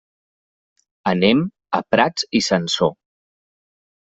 Anem 1.11 1.43
a 1.81 1.83
Prats 1.93 2.27
i 2.41 2.43
Sansor. 2.47 2.93